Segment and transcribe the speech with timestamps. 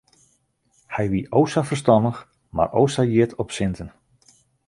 [0.95, 2.19] Hy wie o sa ferstannich
[2.55, 3.89] mar o sa hjit op sinten.